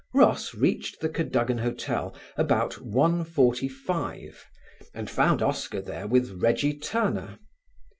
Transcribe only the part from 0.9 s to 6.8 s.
the Cadogan Hotel about 1.45 and found Oscar there with Reggie